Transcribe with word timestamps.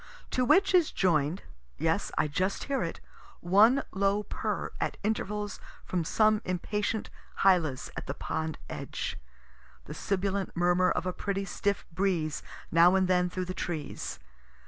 To 0.31 0.43
which 0.43 0.73
is 0.73 0.91
join'd, 0.91 1.43
(yes, 1.77 2.11
I 2.17 2.27
just 2.27 2.63
hear 2.63 2.81
it,) 2.81 2.99
one 3.39 3.83
low 3.91 4.23
purr 4.23 4.71
at 4.81 4.97
intervals 5.03 5.59
from 5.85 6.03
some 6.03 6.41
impatient 6.43 7.11
hylas 7.43 7.91
at 7.95 8.07
the 8.07 8.15
pond 8.15 8.57
edge. 8.67 9.19
The 9.85 9.93
sibilant 9.93 10.57
murmur 10.57 10.89
of 10.89 11.05
a 11.05 11.13
pretty 11.13 11.45
stiff 11.45 11.85
breeze 11.91 12.41
now 12.71 12.95
and 12.95 13.07
then 13.07 13.29
through 13.29 13.45
the 13.45 13.53
trees. 13.53 14.17